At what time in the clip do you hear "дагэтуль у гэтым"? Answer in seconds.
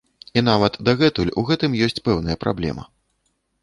0.89-1.79